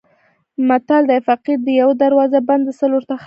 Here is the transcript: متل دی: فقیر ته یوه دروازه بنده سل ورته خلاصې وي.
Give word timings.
متل 0.67 1.03
دی: 1.09 1.19
فقیر 1.27 1.59
ته 1.65 1.71
یوه 1.81 1.93
دروازه 2.03 2.39
بنده 2.49 2.71
سل 2.79 2.91
ورته 2.93 3.11
خلاصې 3.13 3.17
وي. 3.17 3.19